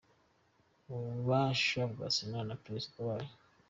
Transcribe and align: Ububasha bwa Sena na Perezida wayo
Ububasha 0.93 1.81
bwa 1.91 2.07
Sena 2.15 2.39
na 2.49 2.55
Perezida 2.63 2.97
wayo 3.07 3.33